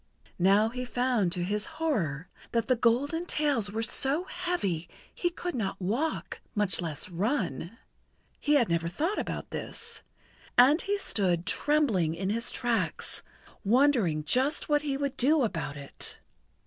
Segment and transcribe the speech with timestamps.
[0.39, 5.53] Now he found to his horror that his golden tails were so heavy he could
[5.53, 7.77] not walk, much less run.
[8.39, 10.01] He had never thought about this,
[10.57, 13.21] and he stood trembling in his tracks,
[13.63, 16.19] wondering just what he would do about it.